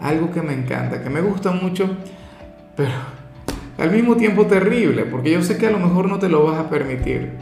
algo 0.00 0.30
que 0.30 0.42
me 0.42 0.52
encanta, 0.52 1.02
que 1.02 1.10
me 1.10 1.20
gusta 1.20 1.52
mucho, 1.52 1.88
pero 2.76 2.92
al 3.78 3.90
mismo 3.90 4.16
tiempo 4.16 4.46
terrible, 4.46 5.04
porque 5.04 5.32
yo 5.32 5.42
sé 5.42 5.58
que 5.58 5.66
a 5.66 5.70
lo 5.70 5.78
mejor 5.78 6.08
no 6.08 6.18
te 6.18 6.28
lo 6.28 6.44
vas 6.44 6.58
a 6.58 6.70
permitir. 6.70 7.32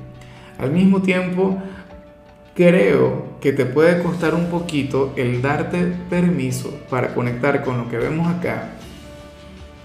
Al 0.59 0.71
mismo 0.71 1.03
tiempo, 1.03 1.59
creo 2.55 3.39
que 3.41 3.53
te 3.53 3.67
puede 3.67 4.03
costar 4.03 4.35
un 4.35 4.47
poquito 4.47 5.13
el 5.17 5.43
darte 5.43 5.93
permiso 6.09 6.81
para 6.89 7.15
conectar 7.15 7.63
con 7.63 7.79
lo 7.79 7.89
que 7.89 7.99
vemos 7.99 8.29
acá. 8.29 8.71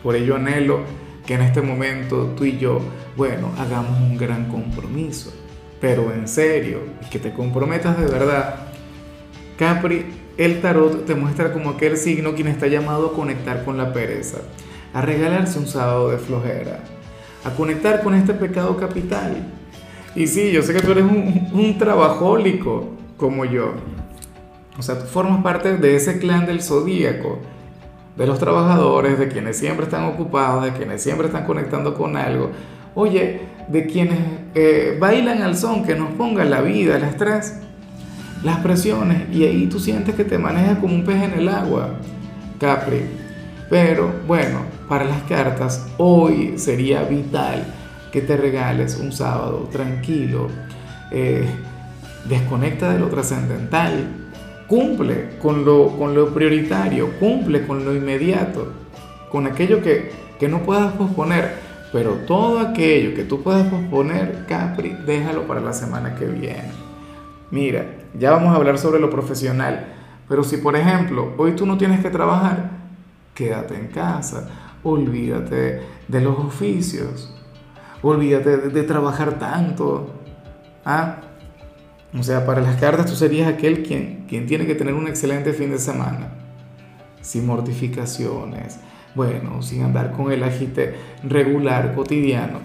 Por 0.01 0.15
ello 0.15 0.35
anhelo 0.35 0.81
que 1.25 1.33
en 1.35 1.41
este 1.41 1.61
momento 1.61 2.33
tú 2.37 2.45
y 2.45 2.57
yo, 2.57 2.81
bueno, 3.15 3.51
hagamos 3.59 3.99
un 3.99 4.17
gran 4.17 4.49
compromiso, 4.49 5.33
pero 5.79 6.11
en 6.13 6.27
serio, 6.27 6.79
y 7.05 7.09
que 7.09 7.19
te 7.19 7.33
comprometas 7.33 7.99
de 7.99 8.05
verdad. 8.05 8.67
Capri, 9.57 10.05
el 10.39 10.61
tarot 10.61 11.05
te 11.05 11.15
muestra 11.15 11.51
como 11.51 11.71
aquel 11.71 11.97
signo 11.97 12.33
quien 12.33 12.47
está 12.47 12.67
llamado 12.67 13.07
a 13.07 13.13
conectar 13.13 13.65
con 13.65 13.77
la 13.77 13.91
pereza, 13.91 14.37
a 14.93 15.01
regalarse 15.01 15.59
un 15.59 15.67
sábado 15.67 16.11
de 16.11 16.17
flojera, 16.17 16.79
a 17.43 17.49
conectar 17.49 18.01
con 18.03 18.15
este 18.15 18.33
pecado 18.33 18.77
capital. 18.77 19.35
Y 20.15 20.27
sí, 20.27 20.53
yo 20.53 20.61
sé 20.61 20.73
que 20.73 20.79
tú 20.79 20.93
eres 20.93 21.03
un, 21.03 21.77
trabajólico 21.77 22.87
como 23.17 23.43
yo. 23.43 23.73
O 24.77 24.81
sea, 24.81 24.97
tú 24.97 25.07
formas 25.07 25.43
parte 25.43 25.75
de 25.75 25.97
ese 25.97 26.19
clan 26.19 26.45
del 26.45 26.63
zodíaco, 26.63 27.39
de 28.15 28.25
los 28.25 28.39
trabajadores, 28.39 29.19
de 29.19 29.27
quienes 29.27 29.57
siempre 29.57 29.87
están 29.87 30.05
ocupados, 30.05 30.63
de 30.63 30.71
quienes 30.71 31.03
siempre 31.03 31.27
están 31.27 31.45
conectando 31.45 31.95
con 31.95 32.15
algo. 32.15 32.51
Oye, 32.95 33.41
de 33.67 33.85
quienes 33.87 34.19
eh, 34.55 34.95
bailan 35.01 35.41
al 35.41 35.57
son 35.57 35.83
que 35.83 35.95
nos 35.95 36.13
ponga 36.13 36.45
la 36.45 36.61
vida, 36.61 36.95
el 36.95 37.03
estrés 37.03 37.59
las 38.43 38.57
presiones 38.59 39.29
y 39.33 39.43
ahí 39.43 39.67
tú 39.67 39.79
sientes 39.79 40.15
que 40.15 40.23
te 40.23 40.37
manejas 40.37 40.79
como 40.79 40.95
un 40.95 41.03
pez 41.03 41.23
en 41.23 41.33
el 41.33 41.49
agua, 41.49 41.95
Capri. 42.59 43.01
Pero 43.69 44.11
bueno, 44.27 44.61
para 44.87 45.05
las 45.05 45.21
cartas, 45.23 45.87
hoy 45.97 46.57
sería 46.57 47.03
vital 47.03 47.63
que 48.11 48.21
te 48.21 48.35
regales 48.37 48.97
un 48.97 49.11
sábado 49.11 49.69
tranquilo, 49.71 50.47
eh, 51.11 51.47
desconecta 52.27 52.91
de 52.91 52.99
lo 52.99 53.07
trascendental, 53.07 54.07
cumple 54.67 55.37
con 55.39 55.65
lo, 55.65 55.89
con 55.97 56.15
lo 56.15 56.33
prioritario, 56.33 57.11
cumple 57.19 57.67
con 57.67 57.85
lo 57.85 57.93
inmediato, 57.93 58.73
con 59.31 59.45
aquello 59.45 59.81
que, 59.81 60.11
que 60.39 60.47
no 60.47 60.63
puedas 60.63 60.93
posponer. 60.93 61.69
Pero 61.91 62.11
todo 62.27 62.59
aquello 62.59 63.15
que 63.15 63.23
tú 63.23 63.41
puedas 63.41 63.67
posponer, 63.67 64.45
Capri, 64.47 64.95
déjalo 65.05 65.47
para 65.47 65.59
la 65.59 65.73
semana 65.73 66.15
que 66.15 66.25
viene. 66.25 66.88
Mira, 67.51 67.97
ya 68.17 68.31
vamos 68.31 68.53
a 68.53 68.57
hablar 68.57 68.77
sobre 68.77 68.99
lo 68.99 69.09
profesional, 69.09 69.87
pero 70.27 70.43
si 70.43 70.57
por 70.57 70.75
ejemplo 70.75 71.33
hoy 71.37 71.53
tú 71.53 71.65
no 71.65 71.77
tienes 71.77 72.01
que 72.01 72.09
trabajar, 72.09 72.69
quédate 73.33 73.75
en 73.75 73.87
casa, 73.87 74.49
olvídate 74.83 75.81
de 76.07 76.21
los 76.21 76.37
oficios, 76.37 77.33
olvídate 78.03 78.57
de, 78.57 78.83
trabajar 78.83 79.39
tanto. 79.39 80.13
¿ah? 80.85 81.17
O 82.17 82.21
sea, 82.21 82.45
para 82.45 82.61
las 82.61 82.75
cartas 82.79 83.07
tú 83.07 83.15
serías 83.15 83.47
aquel 83.47 83.83
quien, 83.83 84.25
quien 84.27 84.45
tiene 84.45 84.67
que 84.67 84.75
tener 84.75 84.93
un 84.93 85.07
excelente 85.07 85.53
fin 85.53 85.71
de 85.71 85.79
semana, 85.79 86.31
sin 87.21 87.47
mortificaciones, 87.47 88.79
bueno, 89.15 89.63
sin 89.63 89.83
andar 89.83 90.11
con 90.11 90.31
el 90.31 90.43
agite 90.43 90.95
regular, 91.23 91.95
cotidiano. 91.95 92.59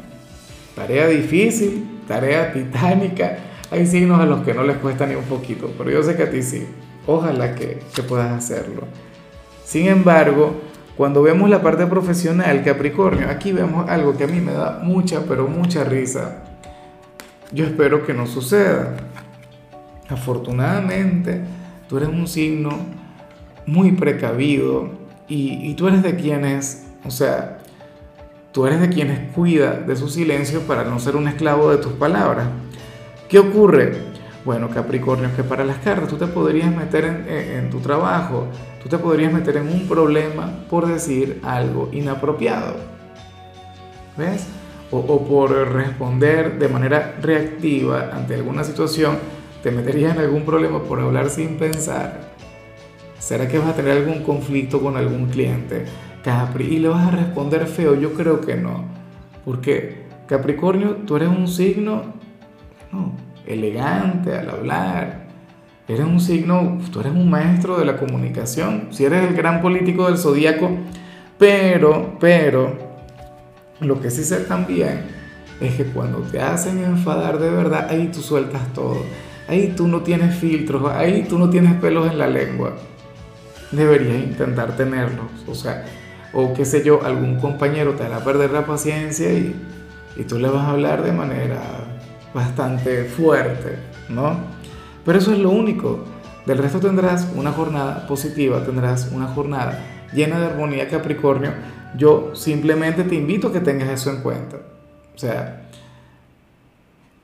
Tarea 0.75 1.07
difícil, 1.07 2.01
tarea 2.07 2.53
titánica 2.53 3.39
hay 3.71 3.87
signos 3.87 4.21
a 4.21 4.27
los 4.27 4.43
que 4.43 4.55
no 4.55 4.63
les 4.63 4.77
cuesta 4.79 5.07
ni 5.07 5.15
un 5.15 5.25
poquito, 5.25 5.73
pero 5.77 5.91
yo 5.91 6.03
sé 6.03 6.17
que 6.17 6.25
a 6.25 6.31
ti 6.31 6.43
sí. 6.43 6.67
Ojalá 7.07 7.55
que, 7.55 7.81
que 7.95 8.03
puedas 8.03 8.33
hacerlo. 8.33 8.83
Sin 9.65 9.89
embargo, 9.89 10.55
cuando 10.97 11.23
vemos 11.23 11.51
la 11.51 11.61
parte 11.61 11.87
profesional, 11.87 12.63
Capricornio, 12.63 13.29
aquí 13.29 13.53
vemos 13.53 13.89
algo 13.89 14.17
que 14.17 14.25
a 14.25 14.27
mí 14.29 14.41
me 14.41 14.53
da 14.53 14.81
mucha, 14.83 15.23
pero 15.27 15.49
mucha 15.49 15.83
risa. 15.83 16.45
Yo 17.53 17.65
espero 17.65 18.07
que 18.07 18.15
no 18.15 18.27
suceda. 18.27 18.97
Afortunadamente, 20.09 21.41
tú 21.89 21.97
eres 21.97 22.09
un 22.09 22.29
signo 22.29 22.71
muy 23.67 23.93
precavido 23.93 24.91
y, 25.27 25.69
y, 25.69 25.75
tú 25.75 25.89
eres 25.89 26.03
de 26.03 26.15
quienes, 26.17 26.87
o 27.05 27.11
sea, 27.11 27.59
tú 28.53 28.67
eres 28.67 28.81
de 28.81 28.91
quienes 28.91 29.33
cuida 29.33 29.73
de 29.73 29.97
su 29.97 30.09
silencio 30.09 30.61
para 30.61 30.85
no 30.85 31.01
ser 31.01 31.17
un 31.17 31.27
esclavo 31.27 31.71
de 31.71 31.79
tus 31.79 31.95
palabras. 31.95 32.47
¿Qué 33.29 33.39
ocurre? 33.39 33.93
Bueno, 34.45 34.69
Capricornio, 34.69 35.35
que 35.35 35.43
para 35.43 35.65
las 35.65 35.79
cartas 35.79 36.09
tú 36.09 36.17
te 36.17 36.27
podrías 36.27 36.75
meter 36.75 37.05
en, 37.27 37.71
tu 37.71 37.81
trabajo, 37.81 38.49
tú 38.83 38.91
te 38.91 38.99
podrías 38.99 39.33
meter 39.33 39.57
en 39.57 39.69
un 39.69 39.89
problema 39.89 40.51
por 40.69 40.87
decir 40.87 41.41
algo 41.43 41.89
inapropiado. 41.93 42.77
¿Ves? 44.19 44.47
O, 44.91 44.99
o, 44.99 45.27
por 45.27 45.51
responder 45.73 46.59
de 46.59 46.69
manera 46.69 47.17
reactiva 47.23 48.11
ante 48.13 48.35
alguna 48.35 48.63
situación, 48.63 49.17
te 49.63 49.71
meterías 49.71 50.15
en 50.15 50.21
algún 50.21 50.45
problema 50.45 50.83
por 50.83 51.01
hablar 51.01 51.31
sin 51.31 51.57
pensar. 51.57 52.33
¿Será 53.19 53.49
que 53.49 53.59
vas 53.59 53.69
a 53.69 53.75
tener 53.75 53.97
algún 53.97 54.23
conflicto 54.23 54.83
con 54.83 54.99
algún 54.99 55.31
cliente? 55.31 55.87
Capri, 56.23 56.67
y 56.67 56.79
le 56.79 56.89
vas 56.89 57.09
a 57.09 57.17
responder 57.17 57.67
feo, 57.67 57.95
yo 57.95 58.13
creo 58.13 58.43
que 58.43 58.57
no. 58.57 58.85
Porque 59.47 60.05
Capricornio, 60.27 60.97
tú 61.07 61.17
eres 61.17 61.31
un 61.31 61.49
signo 61.49 62.24
elegante 63.47 64.37
al 64.37 64.51
hablar. 64.51 65.25
Eres 65.87 66.07
un 66.07 66.21
signo, 66.21 66.79
tú 66.93 67.01
eres 67.01 67.13
un 67.13 67.29
maestro 67.29 67.79
de 67.79 67.85
la 67.85 67.99
comunicación, 67.99 68.89
si 68.91 69.05
eres 69.05 69.29
el 69.29 69.35
gran 69.35 69.61
político 69.61 70.07
del 70.07 70.17
zodíaco, 70.17 70.71
pero, 71.39 72.17
pero, 72.19 72.75
lo 73.81 74.01
que 74.01 74.11
sí 74.11 74.25
sé 74.25 74.39
también 74.41 75.03
es 75.61 75.75
que 75.75 75.85
cuando 75.85 76.21
te 76.21 76.41
hacen 76.41 76.83
enfadar 76.83 77.39
de 77.39 77.51
verdad, 77.51 77.89
ahí 77.91 78.09
tú 78.13 78.23
sueltas 78.23 78.73
todo, 78.73 78.97
ahí 79.47 79.75
tú 79.77 79.87
no 79.87 80.01
tienes 80.01 80.35
filtros, 80.37 80.91
ahí 80.91 81.27
tú 81.29 81.39
no 81.39 81.51
tienes 81.51 81.75
pelos 81.75 82.11
en 82.11 82.19
la 82.19 82.29
lengua. 82.29 82.77
Deberías 83.71 84.23
intentar 84.23 84.77
tenerlos, 84.77 85.27
o 85.47 85.55
sea, 85.55 85.85
o 86.33 86.55
qué 86.55 86.65
sé 86.65 86.83
yo, 86.83 87.05
algún 87.05 87.39
compañero 87.39 87.93
te 87.93 88.05
hará 88.05 88.25
perder 88.25 88.53
la 88.53 88.65
paciencia 88.65 89.31
y, 89.33 89.55
y 90.17 90.23
tú 90.23 90.39
le 90.39 90.49
vas 90.49 90.65
a 90.65 90.71
hablar 90.71 91.03
de 91.03 91.13
manera 91.13 91.61
bastante 92.35 93.05
fuerte, 93.05 93.79
¿no? 94.09 94.37
Pero 95.05 95.19
eso 95.19 95.33
es 95.33 95.39
lo 95.39 95.51
único. 95.51 96.05
Del 96.45 96.59
resto 96.59 96.81
tendrás 96.81 97.29
una 97.35 97.53
jornada 97.53 98.07
positiva, 98.07 98.63
tendrás 98.65 99.11
una 99.13 99.29
jornada 99.29 99.79
llena 100.13 100.39
de 100.41 100.47
armonía 100.47 100.89
Capricornio. 100.89 101.53
Yo 101.97 102.35
simplemente 102.35 103.05
te 103.05 103.15
invito 103.15 103.49
a 103.49 103.53
que 103.53 103.61
tengas 103.61 103.89
eso 103.89 104.11
en 104.11 104.21
cuenta. 104.21 104.57
O 105.15 105.19
sea, 105.19 105.69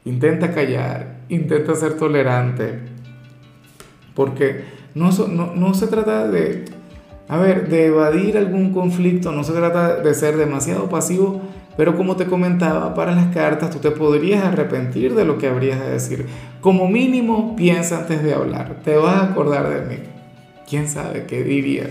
intenta 0.04 0.52
callar, 0.52 1.20
intenta 1.28 1.74
ser 1.74 1.94
tolerante, 1.94 2.78
porque 4.14 4.64
no, 4.94 5.12
se 5.74 5.86
trata 5.86 6.28
de, 6.28 6.64
a 7.28 7.36
ver, 7.36 7.68
de 7.68 7.86
evadir 7.86 8.38
algún 8.38 8.72
conflicto, 8.72 9.32
no 9.32 9.44
se 9.44 9.52
trata 9.52 9.96
de 9.96 10.14
ser 10.14 10.36
demasiado 10.36 10.88
pasivo 10.88 11.42
pero 11.76 11.96
como 11.96 12.16
te 12.16 12.26
comentaba, 12.26 12.94
para 12.94 13.14
las 13.14 13.34
cartas 13.34 13.70
tú 13.70 13.78
te 13.78 13.90
podrías 13.90 14.44
arrepentir 14.44 15.14
de 15.14 15.24
lo 15.24 15.38
que 15.38 15.48
habrías 15.48 15.80
de 15.80 15.90
decir. 15.90 16.26
Como 16.60 16.88
mínimo, 16.88 17.56
piensa 17.56 17.98
antes 17.98 18.22
de 18.22 18.34
hablar. 18.34 18.80
Te 18.84 18.96
vas 18.96 19.16
a 19.16 19.24
acordar 19.24 19.68
de 19.68 19.80
mí. 19.86 20.02
¿Quién 20.68 20.88
sabe 20.88 21.24
qué 21.26 21.42
dirías? 21.42 21.90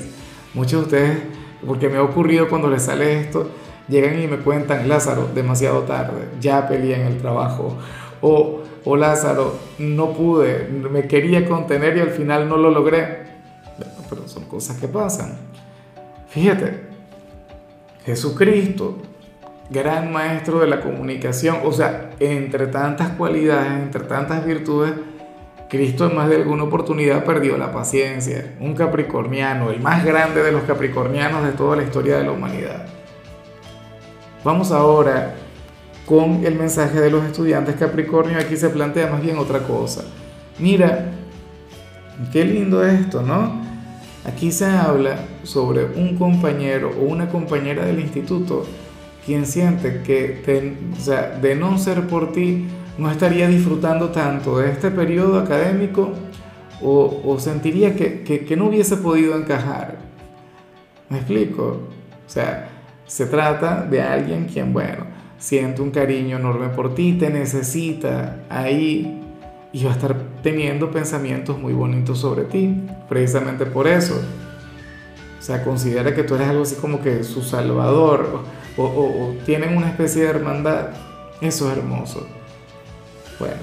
Muchos 0.54 0.81
de 0.81 0.86
ustedes, 0.86 1.18
porque 1.66 1.90
me 1.90 1.98
ha 1.98 2.04
ocurrido 2.04 2.50
cuando 2.50 2.70
les 2.70 2.84
sale 2.84 3.20
esto, 3.20 3.50
llegan 3.88 4.22
y 4.22 4.28
me 4.28 4.38
cuentan, 4.38 4.88
Lázaro, 4.88 5.30
demasiado 5.34 5.81
tarde, 5.81 6.30
ya 6.40 6.68
peleé 6.68 6.96
en 6.96 7.08
el 7.08 7.18
trabajo. 7.18 7.78
O, 8.22 8.62
o 8.84 8.96
Lázaro, 8.96 9.58
no 9.80 10.12
pude, 10.14 10.68
me 10.70 11.08
quería 11.08 11.48
contener 11.48 11.98
y 11.98 12.02
al 12.02 12.12
final 12.12 12.48
no 12.48 12.58
lo 12.58 12.70
logré. 12.70 13.30
Pero 14.10 14.28
son 14.28 14.46
cosas 14.46 14.78
que 14.78 14.88
pasan. 14.88 15.38
Fíjate, 16.30 16.81
Jesucristo 18.06 18.98
gran 19.69 20.12
maestro 20.12 20.60
de 20.60 20.68
la 20.68 20.81
comunicación, 20.81 21.60
o 21.63 21.71
sea, 21.71 22.12
entre 22.19 22.68
tantas 22.68 23.10
cualidades, 23.10 23.71
entre 23.83 24.04
tantas 24.04 24.45
virtudes, 24.45 24.94
Cristo 25.69 26.07
en 26.07 26.16
más 26.16 26.27
de 26.30 26.38
alguna 26.38 26.63
oportunidad 26.63 27.24
perdió 27.24 27.56
la 27.56 27.71
paciencia. 27.71 28.56
Un 28.60 28.74
capricorniano, 28.74 29.69
el 29.69 29.80
más 29.80 30.04
grande 30.04 30.42
de 30.42 30.51
los 30.51 30.63
capricornianos 30.63 31.44
de 31.44 31.51
toda 31.51 31.75
la 31.75 31.83
historia 31.83 32.18
de 32.18 32.24
la 32.24 32.31
humanidad. 32.31 32.88
Vamos 34.44 34.71
ahora 34.71 35.36
con 36.07 36.44
el 36.44 36.56
mensaje 36.56 37.00
de 37.00 37.12
los 37.12 37.24
estudiantes 37.24 37.75
Capricornio. 37.75 38.39
Aquí 38.39 38.57
se 38.57 38.69
plantea 38.69 39.12
más 39.12 39.21
bien 39.21 39.38
otra 39.38 39.60
cosa. 39.60 40.06
Mira, 40.57 41.12
qué 42.33 42.44
lindo 42.45 42.83
esto, 42.83 43.21
¿no? 43.21 43.62
Aquí 44.25 44.51
se 44.51 44.66
habla 44.66 45.19
sobre 45.44 45.86
un 45.86 46.18
compañero 46.18 46.92
o 47.00 47.04
una 47.04 47.30
compañera 47.30 47.86
del 47.86 48.00
instituto 48.00 48.66
quien 49.30 49.46
siente 49.46 50.02
que 50.02 50.42
de, 50.44 50.76
o 50.98 51.00
sea, 51.00 51.38
de 51.40 51.54
no 51.54 51.78
ser 51.78 52.08
por 52.08 52.31
ti 52.31 52.66
no 52.98 53.12
estaría 53.12 53.48
disfrutando 53.48 54.10
tanto 54.10 54.58
de 54.58 54.72
este 54.72 54.90
periodo 54.90 55.38
académico 55.38 56.14
o, 56.81 57.22
o 57.24 57.40
sentiría 57.40 57.96
que, 57.96 58.24
que, 58.24 58.44
que, 58.44 58.58
no 58.58 58.66
hubiese 58.66 58.98
podido 58.98 59.38
encajar. 59.38 60.00
¿Me 61.10 61.18
explico? 61.20 61.80
O 62.26 62.30
sea, 62.30 62.70
se 63.06 63.28
trata 63.28 63.84
de 63.84 64.02
alguien 64.02 64.46
quien, 64.46 64.74
bueno, 64.74 65.06
siente 65.38 65.84
un 65.84 65.92
cariño 65.92 66.38
enorme 66.38 66.70
por 66.70 66.96
ti, 66.96 67.14
te 67.14 67.30
necesita 67.30 68.46
ahí 68.50 69.22
y 69.72 69.84
va 69.84 69.92
a 69.92 69.94
estar 69.94 70.16
teniendo 70.42 70.90
pensamientos 70.90 71.60
muy 71.60 71.74
bonitos 71.74 72.18
sobre 72.18 72.46
ti, 72.46 72.81
precisamente 73.08 73.68
por 73.68 73.86
eso. 73.86 74.20
O 75.38 75.42
sea, 75.44 75.64
considera 75.64 76.16
que 76.16 76.24
tú 76.24 76.34
eres 76.34 76.48
algo 76.48 76.64
así 76.64 76.78
como 76.78 77.00
que 77.00 77.24
su 77.24 77.44
salvador 77.44 78.58
o, 78.84 78.86
o, 78.86 79.36
tienen 79.46 79.76
una 79.76 79.90
especie 79.90 80.24
de 80.24 80.30
hermandad. 80.30 80.88
Eso 81.42 81.72
es 81.72 81.78
hermoso. 81.78 82.26
Bueno, 83.40 83.62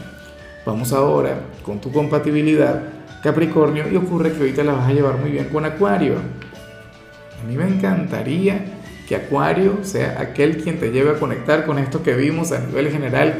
vamos 0.64 0.92
ahora 0.92 1.40
con 1.64 1.80
tu 1.80 1.92
compatibilidad 1.92 2.82
Capricornio 3.22 3.90
y 3.90 3.96
ocurre 3.96 4.32
que 4.32 4.52
te 4.52 4.62
la 4.62 4.74
vas 4.74 4.88
a 4.88 4.92
llevar 4.92 5.18
muy 5.18 5.30
bien 5.30 5.46
con 5.46 5.64
Acuario. 5.64 6.14
A 6.14 7.46
mí 7.48 7.56
me 7.56 7.66
encantaría 7.66 8.64
que 9.08 9.16
Acuario 9.16 9.78
sea 9.82 10.20
aquel 10.20 10.62
quien 10.62 10.78
te 10.78 10.90
lleve 10.90 11.10
a 11.10 11.18
conectar 11.18 11.66
con 11.66 11.78
esto 11.78 12.02
que 12.02 12.14
vimos 12.14 12.52
a 12.52 12.60
nivel 12.60 12.90
general, 12.90 13.34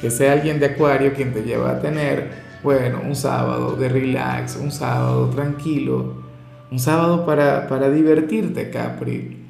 que 0.00 0.10
sea 0.10 0.32
alguien 0.32 0.60
de 0.60 0.66
Acuario 0.66 1.12
quien 1.14 1.32
te 1.32 1.42
lleva 1.42 1.72
a 1.72 1.80
tener, 1.80 2.30
bueno, 2.62 3.00
un 3.04 3.16
sábado 3.16 3.74
de 3.74 3.88
relax, 3.88 4.56
un 4.56 4.70
sábado 4.70 5.28
tranquilo, 5.30 6.22
un 6.70 6.78
sábado 6.78 7.26
para, 7.26 7.66
para 7.66 7.90
divertirte, 7.90 8.70
Capri. 8.70 9.41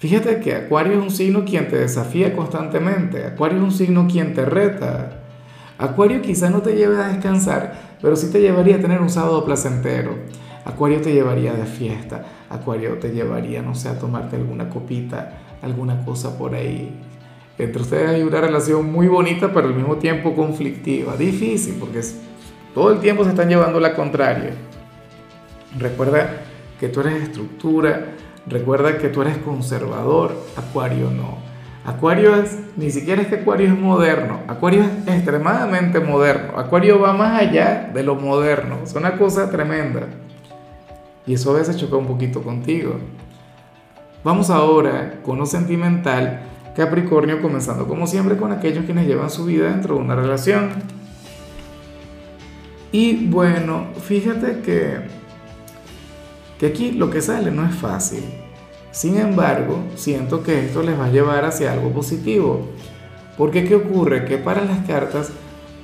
Fíjate 0.00 0.40
que 0.40 0.54
Acuario 0.54 0.94
es 0.94 0.98
un 0.98 1.10
signo 1.10 1.44
quien 1.44 1.68
te 1.68 1.76
desafía 1.76 2.34
constantemente, 2.34 3.26
Acuario 3.26 3.58
es 3.58 3.64
un 3.64 3.70
signo 3.70 4.08
quien 4.10 4.34
te 4.34 4.46
reta, 4.46 5.20
Acuario 5.76 6.20
quizá 6.20 6.50
no 6.50 6.62
te 6.62 6.74
lleve 6.74 6.96
a 6.96 7.08
descansar, 7.08 7.96
pero 8.02 8.16
sí 8.16 8.30
te 8.30 8.40
llevaría 8.40 8.76
a 8.76 8.80
tener 8.80 9.00
un 9.00 9.08
sábado 9.08 9.44
placentero. 9.44 10.14
Acuario 10.64 11.00
te 11.00 11.12
llevaría 11.12 11.54
de 11.54 11.64
fiesta. 11.64 12.24
Acuario 12.50 12.98
te 12.98 13.10
llevaría, 13.12 13.62
no 13.62 13.74
sé, 13.74 13.88
a 13.88 13.98
tomarte 13.98 14.36
alguna 14.36 14.68
copita, 14.68 15.38
alguna 15.62 16.04
cosa 16.04 16.36
por 16.36 16.54
ahí. 16.54 16.98
Entre 17.58 17.80
ustedes 17.80 18.10
hay 18.10 18.22
una 18.22 18.40
relación 18.42 18.92
muy 18.92 19.08
bonita, 19.08 19.52
pero 19.54 19.68
al 19.68 19.74
mismo 19.74 19.96
tiempo 19.96 20.34
conflictiva. 20.34 21.16
Difícil, 21.16 21.76
porque 21.80 22.00
todo 22.74 22.92
el 22.92 23.00
tiempo 23.00 23.24
se 23.24 23.30
están 23.30 23.48
llevando 23.48 23.80
la 23.80 23.94
contraria. 23.94 24.52
Recuerda 25.78 26.42
que 26.78 26.88
tú 26.88 27.00
eres 27.00 27.22
estructura, 27.22 28.16
recuerda 28.46 28.98
que 28.98 29.08
tú 29.08 29.22
eres 29.22 29.38
conservador. 29.38 30.34
Acuario 30.56 31.10
no. 31.10 31.50
Acuario 31.84 32.36
es, 32.36 32.58
ni 32.76 32.90
siquiera 32.90 33.22
es 33.22 33.28
que 33.28 33.36
Acuario 33.36 33.68
es 33.68 33.78
moderno, 33.78 34.40
Acuario 34.46 34.82
es 34.82 35.14
extremadamente 35.14 35.98
moderno, 35.98 36.58
Acuario 36.58 37.00
va 37.00 37.14
más 37.14 37.40
allá 37.40 37.90
de 37.92 38.02
lo 38.02 38.16
moderno, 38.16 38.80
es 38.84 38.94
una 38.94 39.16
cosa 39.16 39.50
tremenda. 39.50 40.02
Y 41.26 41.34
eso 41.34 41.50
a 41.50 41.58
veces 41.58 41.78
choca 41.78 41.96
un 41.96 42.06
poquito 42.06 42.42
contigo. 42.42 42.96
Vamos 44.22 44.50
ahora 44.50 45.20
con 45.24 45.38
lo 45.38 45.46
sentimental, 45.46 46.42
Capricornio 46.76 47.40
comenzando 47.40 47.88
como 47.88 48.06
siempre 48.06 48.36
con 48.36 48.52
aquellos 48.52 48.84
quienes 48.84 49.06
llevan 49.06 49.30
su 49.30 49.46
vida 49.46 49.70
dentro 49.70 49.94
de 49.94 50.02
una 50.02 50.14
relación. 50.14 50.68
Y 52.92 53.28
bueno, 53.28 53.86
fíjate 54.02 54.60
que, 54.60 54.98
que 56.60 56.66
aquí 56.66 56.92
lo 56.92 57.08
que 57.08 57.22
sale 57.22 57.50
no 57.50 57.66
es 57.66 57.74
fácil. 57.74 58.22
Sin 58.90 59.16
embargo, 59.16 59.78
siento 59.94 60.42
que 60.42 60.66
esto 60.66 60.82
les 60.82 60.98
va 60.98 61.06
a 61.06 61.10
llevar 61.10 61.46
hacia 61.46 61.72
algo 61.72 61.90
positivo. 61.90 62.66
Porque 63.38 63.64
¿qué 63.64 63.76
ocurre? 63.76 64.26
Que 64.26 64.36
para 64.36 64.66
las 64.66 64.86
cartas, 64.86 65.32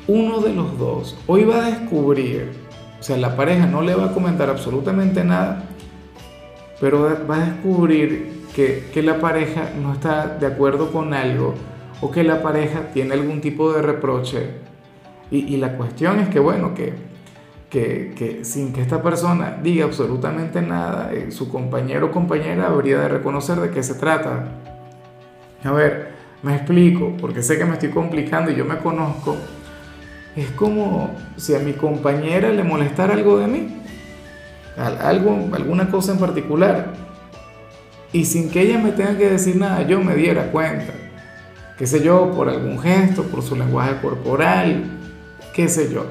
uno 0.06 0.40
de 0.40 0.52
los 0.52 0.78
dos 0.78 1.16
hoy 1.26 1.44
va 1.44 1.64
a 1.64 1.70
descubrir, 1.70 2.52
o 3.00 3.02
sea, 3.02 3.16
la 3.16 3.36
pareja 3.36 3.66
no 3.66 3.80
le 3.80 3.94
va 3.94 4.06
a 4.06 4.12
comentar 4.12 4.50
absolutamente 4.50 5.24
nada, 5.24 5.64
pero 6.78 7.16
va 7.26 7.36
a 7.36 7.46
descubrir 7.46 8.44
que, 8.54 8.90
que 8.92 9.02
la 9.02 9.18
pareja 9.18 9.70
no 9.80 9.94
está 9.94 10.26
de 10.26 10.46
acuerdo 10.46 10.92
con 10.92 11.14
algo 11.14 11.54
o 12.02 12.10
que 12.10 12.22
la 12.22 12.42
pareja 12.42 12.90
tiene 12.92 13.14
algún 13.14 13.40
tipo 13.40 13.72
de 13.72 13.80
reproche. 13.80 14.50
Y, 15.30 15.54
y 15.54 15.56
la 15.56 15.78
cuestión 15.78 16.20
es 16.20 16.28
que, 16.28 16.38
bueno, 16.38 16.74
que 16.74 17.15
que, 17.70 18.40
sin 18.42 18.72
que 18.72 18.80
esta 18.80 19.02
persona 19.02 19.58
diga 19.62 19.84
absolutamente 19.84 20.62
nada, 20.62 21.12
eh, 21.12 21.30
su 21.30 21.48
compañero 21.48 22.06
o 22.06 22.10
compañera 22.10 22.66
habría 22.66 23.00
de 23.00 23.08
reconocer 23.08 23.58
de 23.60 23.70
qué 23.70 23.82
se 23.82 23.94
trata. 23.94 24.44
A 25.64 25.72
ver, 25.72 26.12
me 26.42 26.54
explico, 26.54 27.14
porque 27.20 27.42
sé 27.42 27.58
que 27.58 27.64
me 27.64 27.74
estoy 27.74 27.90
complicando 27.90 28.50
y 28.50 28.56
yo 28.56 28.64
me 28.64 28.78
conozco. 28.78 29.36
Es 30.36 30.50
como 30.50 31.10
si 31.36 31.54
a 31.54 31.58
mi 31.58 31.72
compañera 31.72 32.50
le 32.50 32.62
molestara 32.62 33.14
algo 33.14 33.38
de 33.38 33.46
mí, 33.46 33.82
algo, 34.76 35.48
alguna 35.52 35.90
cosa 35.90 36.12
en 36.12 36.18
particular, 36.18 36.92
y 38.12 38.24
sin 38.26 38.50
que 38.50 38.60
ella 38.60 38.78
me 38.78 38.92
tenga 38.92 39.16
que 39.16 39.30
decir 39.30 39.56
nada, 39.56 39.82
yo 39.82 40.00
me 40.00 40.14
diera 40.14 40.52
cuenta. 40.52 40.92
Qué 41.78 41.86
sé 41.86 42.02
yo, 42.02 42.30
por 42.30 42.48
algún 42.48 42.78
gesto, 42.78 43.24
por 43.24 43.42
su 43.42 43.56
lenguaje 43.56 43.96
corporal, 44.00 44.84
qué 45.52 45.68
sé 45.68 45.92
yo 45.92 46.06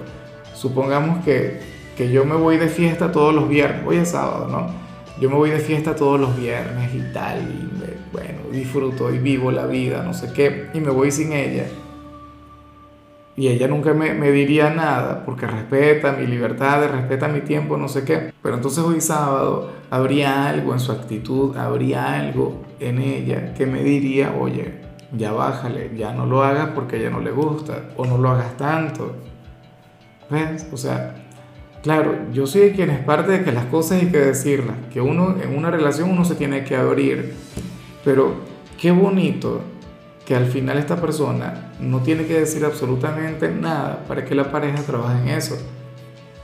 supongamos 0.65 1.23
que, 1.23 1.59
que 1.95 2.11
yo 2.11 2.25
me 2.25 2.35
voy 2.35 2.57
de 2.57 2.69
fiesta 2.69 3.11
todos 3.11 3.35
los 3.35 3.47
viernes, 3.47 3.83
hoy 3.85 3.97
es 3.97 4.09
sábado, 4.09 4.47
¿no? 4.47 4.67
Yo 5.21 5.29
me 5.29 5.35
voy 5.35 5.51
de 5.51 5.59
fiesta 5.59 5.95
todos 5.95 6.19
los 6.19 6.35
viernes 6.35 6.89
y 6.91 7.13
tal, 7.13 7.37
y 7.43 7.69
bueno, 8.11 8.39
disfruto 8.51 9.13
y 9.13 9.19
vivo 9.19 9.51
la 9.51 9.67
vida, 9.67 10.01
no 10.01 10.15
sé 10.15 10.33
qué, 10.33 10.69
y 10.73 10.79
me 10.79 10.89
voy 10.89 11.11
sin 11.11 11.33
ella. 11.33 11.67
Y 13.37 13.49
ella 13.49 13.67
nunca 13.67 13.93
me, 13.93 14.15
me, 14.15 14.31
diría 14.31 14.71
nada 14.71 15.23
porque 15.23 15.45
respeta 15.45 16.13
mi 16.13 16.25
libertad, 16.25 16.89
respeta 16.89 17.27
mi 17.27 17.41
tiempo, 17.41 17.77
no 17.77 17.87
sé 17.87 18.03
qué. 18.03 18.33
Pero 18.41 18.55
entonces 18.55 18.83
hoy 18.83 19.01
sábado 19.01 19.71
habría 19.91 20.47
algo 20.47 20.73
en 20.73 20.79
su 20.79 20.91
actitud, 20.93 21.55
habría 21.57 22.15
algo 22.15 22.63
en 22.79 22.97
ella 22.97 23.53
que 23.53 23.67
me 23.67 23.83
diría, 23.83 24.33
oye, 24.39 24.81
ya 25.15 25.31
bájale, 25.31 25.91
ya 25.95 26.11
no 26.11 26.25
lo 26.25 26.43
hagas 26.43 26.69
porque 26.73 26.95
a 26.95 26.99
ella 26.99 27.09
no 27.11 27.19
le 27.19 27.31
gusta, 27.31 27.91
o 27.97 28.05
no 28.05 28.17
lo 28.17 28.31
hagas 28.31 28.57
tanto. 28.57 29.15
¿Ves? 30.29 30.67
O 30.71 30.77
sea, 30.77 31.15
claro, 31.83 32.15
yo 32.33 32.47
soy 32.47 32.71
quien 32.71 32.89
es 32.89 32.99
parte 33.03 33.31
de 33.31 33.43
que 33.43 33.51
las 33.51 33.65
cosas 33.65 34.01
hay 34.01 34.07
que 34.07 34.17
decirlas, 34.17 34.75
que 34.91 35.01
uno 35.01 35.35
en 35.41 35.55
una 35.55 35.69
relación 35.69 36.09
uno 36.09 36.25
se 36.25 36.35
tiene 36.35 36.63
que 36.63 36.75
abrir, 36.75 37.35
pero 38.03 38.35
qué 38.79 38.91
bonito 38.91 39.61
que 40.25 40.35
al 40.35 40.47
final 40.47 40.77
esta 40.77 40.99
persona 40.99 41.71
no 41.79 41.99
tiene 41.99 42.25
que 42.25 42.39
decir 42.39 42.65
absolutamente 42.65 43.49
nada 43.49 44.03
para 44.07 44.25
que 44.25 44.33
la 44.33 44.51
pareja 44.51 44.81
trabaje 44.81 45.21
en 45.21 45.37
eso. 45.37 45.57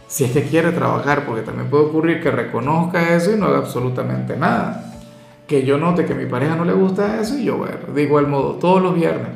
Si 0.07 0.25
es 0.25 0.31
que 0.31 0.43
quiere 0.43 0.71
trabajar, 0.71 1.25
porque 1.25 1.41
también 1.41 1.69
puede 1.69 1.85
ocurrir 1.85 2.21
que 2.21 2.29
reconozca 2.29 3.15
eso 3.15 3.31
y 3.31 3.39
no 3.39 3.47
haga 3.47 3.59
absolutamente 3.59 4.35
nada. 4.38 4.93
Que 5.47 5.65
yo 5.65 5.77
note 5.77 6.05
que 6.05 6.13
a 6.13 6.17
mi 6.17 6.25
pareja 6.25 6.55
no 6.55 6.65
le 6.65 6.73
gusta 6.73 7.19
eso 7.19 7.38
y 7.38 7.45
yo, 7.45 7.57
bueno, 7.57 7.93
de 7.93 8.03
igual 8.03 8.27
modo, 8.27 8.55
todos 8.55 8.81
los 8.81 8.93
viernes 8.93 9.29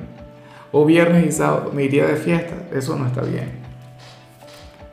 o 0.72 0.86
viernes 0.86 1.26
y 1.26 1.32
sábado 1.32 1.72
me 1.74 1.84
iría 1.84 2.06
de 2.06 2.18
fiesta. 2.18 2.56
Eso 2.74 2.96
no 2.98 3.08
está 3.08 3.22
bien. 3.22 3.65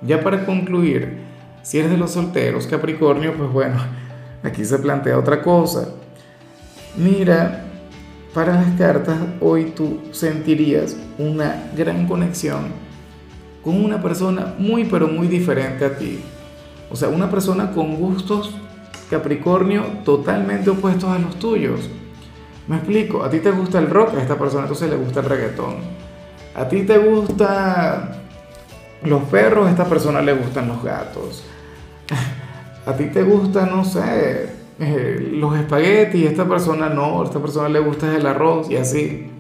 Ya 0.05 0.21
para 0.23 0.45
concluir, 0.45 1.21
si 1.63 1.79
eres 1.79 1.91
de 1.91 1.97
los 1.97 2.11
solteros, 2.11 2.67
Capricornio, 2.67 3.35
pues 3.35 3.51
bueno, 3.51 3.77
aquí 4.43 4.65
se 4.65 4.79
plantea 4.79 5.19
otra 5.19 5.43
cosa. 5.43 5.89
Mira, 6.97 7.65
para 8.35 8.55
las 8.55 8.77
cartas, 8.77 9.19
hoy 9.41 9.73
tú 9.77 10.01
sentirías 10.11 10.97
una 11.19 11.71
gran 11.77 12.07
conexión 12.07 12.67
con 13.63 13.83
una 13.83 14.03
persona 14.03 14.55
muy 14.59 14.85
pero 14.85 15.07
muy 15.07 15.29
diferente 15.29 15.85
a 15.85 15.97
ti. 15.97 16.21
O 16.91 16.97
sea, 16.97 17.09
una 17.09 17.31
persona 17.31 17.71
con 17.71 17.97
gustos, 17.97 18.55
Capricornio, 19.09 19.85
totalmente 20.05 20.71
opuestos 20.71 21.11
a 21.11 21.19
los 21.19 21.39
tuyos. 21.39 21.89
Me 22.67 22.77
explico, 22.77 23.23
a 23.23 23.31
ti 23.31 23.39
te 23.39 23.51
gusta 23.51 23.79
el 23.79 23.89
rock, 23.89 24.15
a 24.15 24.23
esta 24.23 24.39
persona 24.39 24.63
entonces 24.63 24.91
le 24.91 24.97
gusta 24.97 25.21
el 25.21 25.27
reggaetón. 25.27 25.77
A 26.55 26.69
ti 26.69 26.83
te 26.83 26.99
gusta 26.99 28.22
los 29.05 29.23
perros, 29.25 29.67
a 29.67 29.71
esta 29.71 29.85
persona 29.85 30.21
le 30.23 30.33
gustan 30.33 30.69
los 30.69 30.83
gatos. 30.83 31.45
A 32.87 32.95
ti 32.95 33.07
te 33.07 33.23
gusta, 33.23 33.67
no 33.67 33.85
sé, 33.85 34.49
eh, 34.81 35.31
los 35.33 35.57
espaguetis, 35.57 36.27
a 36.27 36.31
esta 36.31 36.49
persona 36.49 36.89
no, 36.89 37.23
a 37.23 37.25
esta 37.25 37.41
persona 37.41 37.69
le 37.69 37.79
gusta 37.79 38.15
el 38.17 38.27
arroz 38.27 38.71
y 38.71 38.77
así. 38.77 39.31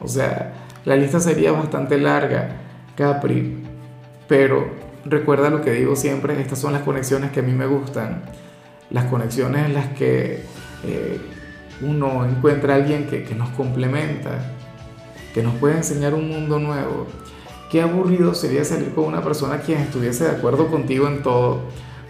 O 0.00 0.08
sea, 0.08 0.52
la 0.84 0.96
lista 0.96 1.20
sería 1.20 1.52
bastante 1.52 1.98
larga, 1.98 2.56
Capri. 2.94 3.62
Pero 4.28 4.68
recuerda 5.04 5.50
lo 5.50 5.62
que 5.62 5.70
digo 5.72 5.96
siempre, 5.96 6.40
estas 6.40 6.58
son 6.58 6.72
las 6.72 6.82
conexiones 6.82 7.30
que 7.30 7.40
a 7.40 7.42
mí 7.42 7.52
me 7.52 7.66
gustan, 7.66 8.22
las 8.90 9.04
conexiones 9.06 9.66
en 9.66 9.74
las 9.74 9.86
que 9.88 10.42
eh, 10.84 11.20
uno 11.82 12.26
encuentra 12.26 12.74
a 12.74 12.76
alguien 12.76 13.06
que, 13.06 13.22
que 13.24 13.34
nos 13.34 13.48
complementa, 13.50 14.52
que 15.32 15.42
nos 15.42 15.54
puede 15.54 15.76
enseñar 15.76 16.14
un 16.14 16.28
mundo 16.28 16.58
nuevo. 16.58 17.06
Qué 17.70 17.82
aburrido 17.82 18.34
sería 18.34 18.64
salir 18.64 18.94
con 18.94 19.04
una 19.04 19.22
persona 19.22 19.58
quien 19.58 19.80
estuviese 19.80 20.24
de 20.24 20.30
acuerdo 20.30 20.68
contigo 20.68 21.08
en 21.08 21.22
todo 21.22 21.62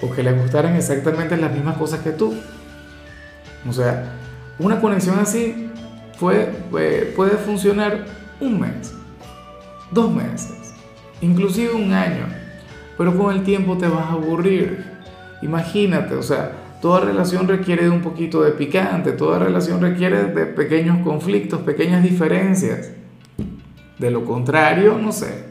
o 0.03 0.11
que 0.11 0.23
le 0.23 0.33
gustaran 0.33 0.77
exactamente 0.77 1.37
las 1.37 1.53
mismas 1.53 1.79
cosas 1.79 2.01
que 2.01 2.11
tú. 2.11 2.35
O 3.69 3.73
sea, 3.73 4.13
una 4.59 4.81
conexión 4.81 5.19
así 5.19 5.71
puede, 6.21 6.47
puede, 7.15 7.37
funcionar 7.39 8.05
un 8.41 8.61
mes, 8.61 8.95
dos 9.91 10.13
meses, 10.13 10.75
inclusive 11.21 11.73
un 11.73 11.93
año, 11.93 12.27
pero 12.97 13.17
con 13.17 13.35
el 13.35 13.43
tiempo 13.43 13.77
te 13.77 13.89
vas 13.89 14.07
a 14.07 14.13
aburrir. 14.13 14.85
Imagínate, 15.43 16.15
o 16.15 16.23
sea, 16.23 16.53
toda 16.81 17.01
relación 17.01 17.49
requiere 17.49 17.85
de 17.85 17.91
un 17.91 18.03
poquito 18.03 18.43
de 18.43 18.53
picante, 18.53 19.13
toda 19.13 19.39
relación 19.39 19.81
requiere 19.81 20.25
de 20.25 20.47
pequeños 20.47 20.99
conflictos, 20.99 21.61
pequeñas 21.61 22.03
diferencias. 22.03 22.91
De 23.99 24.11
lo 24.11 24.25
contrario, 24.25 24.99
no 24.99 25.13
sé, 25.13 25.47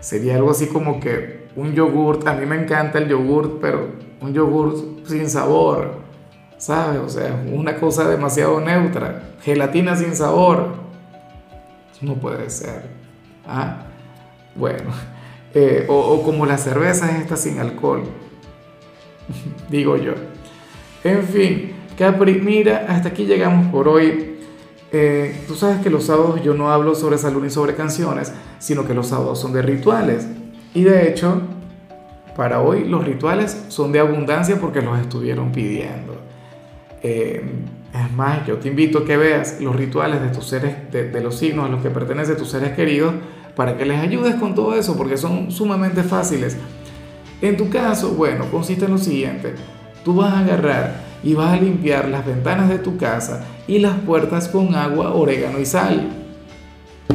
sería 0.00 0.36
algo 0.36 0.52
así 0.52 0.68
como 0.68 1.00
que 1.00 1.46
un 1.56 1.74
yogurt, 1.74 2.26
a 2.28 2.34
mí 2.34 2.46
me 2.46 2.54
encanta 2.56 2.98
el 2.98 3.08
yogurt, 3.08 3.60
pero 3.60 3.88
un 4.20 4.32
yogurt 4.32 5.04
sin 5.06 5.28
sabor, 5.28 5.96
¿sabes? 6.58 7.00
O 7.00 7.08
sea, 7.08 7.42
una 7.52 7.76
cosa 7.76 8.08
demasiado 8.08 8.60
neutra, 8.60 9.34
gelatina 9.42 9.96
sin 9.96 10.14
sabor. 10.14 10.74
no 12.00 12.14
puede 12.14 12.48
ser. 12.50 12.90
¿Ah? 13.46 13.86
Bueno, 14.54 14.90
eh, 15.54 15.86
o, 15.88 16.22
como 16.22 16.46
las 16.46 16.62
cervezas 16.62 17.18
estas 17.20 17.40
sin 17.40 17.58
alcohol, 17.58 18.04
digo 19.70 19.96
yo. 19.96 20.12
En 21.02 21.22
fin, 21.24 21.72
Capri, 21.96 22.34
mira, 22.34 22.86
hasta 22.88 23.08
aquí 23.08 23.24
llegamos 23.24 23.66
por 23.68 23.88
hoy. 23.88 24.35
Eh, 24.92 25.44
tú 25.48 25.54
sabes 25.54 25.80
que 25.80 25.90
los 25.90 26.04
sábados 26.04 26.42
yo 26.42 26.54
no 26.54 26.70
hablo 26.70 26.94
sobre 26.94 27.18
salud 27.18 27.42
ni 27.42 27.50
sobre 27.50 27.74
canciones, 27.74 28.32
sino 28.58 28.86
que 28.86 28.94
los 28.94 29.08
sábados 29.08 29.40
son 29.40 29.52
de 29.52 29.62
rituales. 29.62 30.26
Y 30.74 30.84
de 30.84 31.08
hecho, 31.08 31.42
para 32.36 32.60
hoy 32.60 32.84
los 32.84 33.04
rituales 33.04 33.64
son 33.68 33.92
de 33.92 33.98
abundancia 33.98 34.60
porque 34.60 34.82
los 34.82 34.98
estuvieron 34.98 35.52
pidiendo. 35.52 36.20
Eh, 37.02 37.42
es 37.94 38.12
más, 38.12 38.46
yo 38.46 38.58
te 38.58 38.68
invito 38.68 38.98
a 38.98 39.04
que 39.04 39.16
veas 39.16 39.60
los 39.60 39.74
rituales 39.74 40.20
de 40.20 40.28
tus 40.28 40.46
seres, 40.46 40.90
de, 40.92 41.20
los 41.20 41.38
signos 41.38 41.66
a 41.66 41.68
los 41.68 41.82
que 41.82 41.90
pertenecen 41.90 42.36
tus 42.36 42.50
seres 42.50 42.72
queridos, 42.72 43.14
para 43.54 43.76
que 43.78 43.86
les 43.86 43.98
ayudes 44.00 44.34
con 44.34 44.54
todo 44.54 44.74
eso, 44.74 44.96
porque 44.96 45.16
son 45.16 45.50
sumamente 45.50 46.02
fáciles. 46.02 46.58
En 47.40 47.56
tu 47.56 47.70
caso, 47.70 48.10
bueno, 48.10 48.44
consiste 48.50 48.84
en 48.84 48.92
lo 48.92 48.98
siguiente. 48.98 49.54
Tú 50.04 50.16
vas 50.16 50.34
a 50.34 50.40
agarrar 50.40 51.05
y 51.22 51.34
vas 51.34 51.52
a 51.52 51.60
limpiar 51.60 52.08
las 52.08 52.24
ventanas 52.24 52.68
de 52.68 52.78
tu 52.78 52.96
casa 52.96 53.44
y 53.66 53.78
las 53.78 53.98
puertas 54.00 54.48
con 54.48 54.74
agua, 54.74 55.14
orégano 55.14 55.58
y 55.58 55.66
sal. 55.66 56.08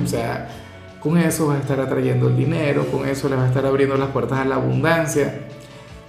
O 0.03 0.07
sea, 0.07 0.49
con 0.99 1.17
eso 1.17 1.47
vas 1.47 1.57
a 1.57 1.61
estar 1.61 1.79
atrayendo 1.79 2.27
el 2.27 2.37
dinero, 2.37 2.85
con 2.91 3.07
eso 3.07 3.27
le 3.27 3.35
vas 3.35 3.45
a 3.45 3.47
estar 3.47 3.65
abriendo 3.65 3.95
las 3.97 4.09
puertas 4.09 4.39
a 4.39 4.45
la 4.45 4.55
abundancia. 4.55 5.47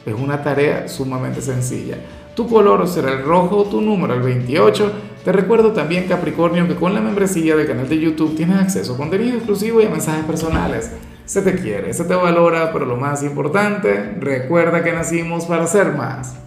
Es 0.04 0.14
una 0.14 0.42
tarea 0.42 0.88
sumamente 0.88 1.40
sencilla. 1.40 1.96
Tu 2.34 2.48
color 2.48 2.88
será 2.88 3.12
el 3.12 3.24
rojo, 3.24 3.64
tu 3.64 3.80
número 3.80 4.14
el 4.14 4.22
28. 4.22 4.92
Te 5.24 5.32
recuerdo 5.32 5.72
también, 5.72 6.08
Capricornio, 6.08 6.66
que 6.66 6.74
con 6.74 6.94
la 6.94 7.00
membresía 7.00 7.54
del 7.56 7.66
canal 7.66 7.88
de 7.88 8.00
YouTube 8.00 8.34
tienes 8.34 8.58
acceso 8.58 8.94
a 8.94 8.96
contenido 8.96 9.36
exclusivo 9.36 9.80
y 9.80 9.86
a 9.86 9.90
mensajes 9.90 10.24
personales. 10.24 10.90
Se 11.24 11.42
te 11.42 11.54
quiere, 11.54 11.94
se 11.94 12.04
te 12.04 12.14
valora, 12.14 12.72
pero 12.72 12.84
lo 12.84 12.96
más 12.96 13.22
importante, 13.22 14.16
recuerda 14.18 14.82
que 14.82 14.92
nacimos 14.92 15.44
para 15.44 15.66
ser 15.66 15.92
más. 15.92 16.42